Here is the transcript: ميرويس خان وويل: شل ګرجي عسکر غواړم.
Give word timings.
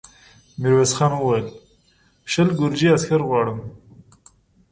ميرويس 0.59 0.91
خان 0.97 1.11
وويل: 1.15 1.47
شل 2.31 2.47
ګرجي 2.59 2.87
عسکر 2.95 3.21
غواړم. 3.29 3.59